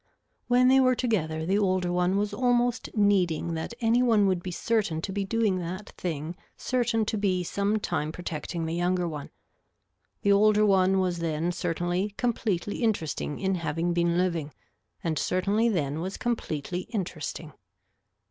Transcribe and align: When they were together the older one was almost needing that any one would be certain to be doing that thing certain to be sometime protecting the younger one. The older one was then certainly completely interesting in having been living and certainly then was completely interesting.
When 0.47 0.67
they 0.67 0.79
were 0.79 0.95
together 0.95 1.45
the 1.45 1.59
older 1.59 1.91
one 1.91 2.17
was 2.17 2.33
almost 2.33 2.89
needing 2.97 3.53
that 3.53 3.75
any 3.81 4.01
one 4.01 4.25
would 4.25 4.41
be 4.41 4.49
certain 4.49 4.99
to 5.03 5.11
be 5.11 5.23
doing 5.25 5.59
that 5.59 5.89
thing 5.89 6.35
certain 6.57 7.05
to 7.05 7.19
be 7.19 7.43
sometime 7.43 8.11
protecting 8.11 8.65
the 8.65 8.73
younger 8.73 9.07
one. 9.07 9.29
The 10.23 10.31
older 10.31 10.65
one 10.65 10.97
was 10.99 11.19
then 11.19 11.51
certainly 11.51 12.15
completely 12.17 12.81
interesting 12.81 13.37
in 13.37 13.53
having 13.53 13.93
been 13.93 14.17
living 14.17 14.53
and 15.03 15.19
certainly 15.19 15.69
then 15.69 15.99
was 16.01 16.17
completely 16.17 16.87
interesting. 16.89 17.53